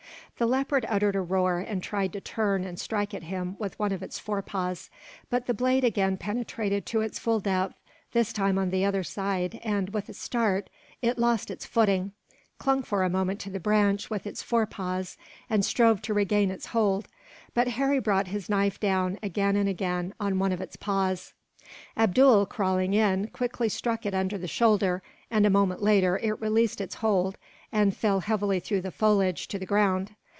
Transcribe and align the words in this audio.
The 0.37 0.47
leopard 0.47 0.87
uttered 0.89 1.15
a 1.15 1.21
roar, 1.21 1.59
and 1.59 1.83
tried 1.83 2.13
to 2.13 2.19
turn 2.19 2.63
and 2.63 2.79
strike 2.79 3.13
at 3.13 3.21
him 3.21 3.55
with 3.59 3.77
one 3.77 3.91
of 3.91 4.01
its 4.01 4.17
forepaws; 4.17 4.89
but 5.29 5.45
the 5.45 5.53
blade 5.53 5.83
again 5.83 6.17
penetrated 6.17 6.83
to 6.87 7.01
its 7.01 7.19
full 7.19 7.39
depth, 7.39 7.75
this 8.13 8.33
time 8.33 8.57
on 8.57 8.71
the 8.71 8.83
other 8.83 9.03
side 9.03 9.59
and, 9.63 9.91
with 9.91 10.09
a 10.09 10.15
start, 10.15 10.71
it 10.99 11.19
lost 11.19 11.51
its 11.51 11.67
footing, 11.67 12.13
clung 12.57 12.81
for 12.81 13.03
a 13.03 13.09
moment 13.09 13.39
to 13.41 13.51
the 13.51 13.59
branch 13.59 14.09
with 14.09 14.25
its 14.25 14.41
forepaws, 14.41 15.15
and 15.47 15.63
strove 15.63 16.01
to 16.01 16.13
regain 16.15 16.49
its 16.49 16.65
hold; 16.65 17.07
but 17.53 17.67
Harry 17.67 17.99
brought 17.99 18.29
his 18.29 18.49
knife 18.49 18.79
down, 18.79 19.19
again 19.21 19.55
and 19.55 19.69
again, 19.69 20.11
on 20.19 20.39
one 20.39 20.51
of 20.51 20.59
its 20.59 20.75
paws. 20.75 21.33
Abdool, 21.95 22.47
crawling 22.47 22.95
in, 22.95 23.27
quickly 23.27 23.69
struck 23.69 24.07
it 24.07 24.15
under 24.15 24.39
the 24.39 24.47
shoulder 24.47 25.03
and, 25.29 25.45
a 25.45 25.51
moment 25.51 25.83
later, 25.83 26.17
it 26.17 26.41
released 26.41 26.81
its 26.81 26.95
hold 26.95 27.37
and 27.71 27.95
fell 27.95 28.21
heavily 28.21 28.59
through 28.59 28.81
the 28.81 28.89
foliage 28.91 29.47
to 29.47 29.59
the 29.59 29.67
ground. 29.67 30.15